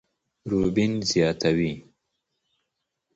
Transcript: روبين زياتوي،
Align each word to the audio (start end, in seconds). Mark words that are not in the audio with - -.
روبين 0.51 0.91
زياتوي، 1.09 1.73